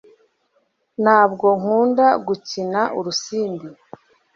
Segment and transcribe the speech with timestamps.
[1.03, 3.67] ntabwo nkunda gukina urusimbi